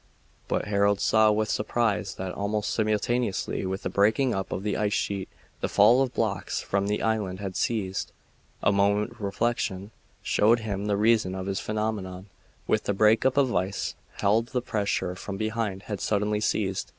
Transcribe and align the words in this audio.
But 0.47 0.65
Harold 0.65 0.99
saw 0.99 1.31
with 1.31 1.47
surprise 1.47 2.15
that, 2.15 2.31
almost 2.33 2.71
simultaneously 2.71 3.67
with 3.67 3.83
the 3.83 3.89
breaking 3.91 4.33
up 4.33 4.51
of 4.51 4.63
the 4.63 4.75
ice 4.75 4.93
sheet, 4.95 5.29
the 5.59 5.69
fall 5.69 6.01
of 6.01 6.11
blocks 6.15 6.59
from 6.59 6.87
the 6.87 7.03
island 7.03 7.39
had 7.39 7.55
ceased. 7.55 8.11
A 8.63 8.71
moment's 8.71 9.21
reflection 9.21 9.91
showed 10.23 10.61
him 10.61 10.87
the 10.87 10.97
reason 10.97 11.35
of 11.35 11.45
this 11.45 11.59
phenomenon. 11.59 12.25
With 12.65 12.85
the 12.85 12.93
break 12.95 13.27
up 13.27 13.37
of 13.37 13.49
the 13.49 13.55
ice 13.55 13.93
field 14.17 14.47
the 14.47 14.61
pressure 14.63 15.13
from 15.13 15.37
behind 15.37 15.83
had 15.83 16.01
suddenly 16.01 16.39
ceased. 16.39 16.89